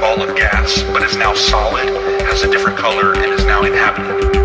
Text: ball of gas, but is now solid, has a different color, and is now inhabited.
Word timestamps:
ball 0.00 0.22
of 0.22 0.34
gas, 0.34 0.82
but 0.94 1.02
is 1.02 1.16
now 1.16 1.34
solid, 1.34 1.86
has 2.22 2.42
a 2.42 2.50
different 2.50 2.78
color, 2.78 3.12
and 3.14 3.32
is 3.32 3.44
now 3.44 3.64
inhabited. 3.64 4.39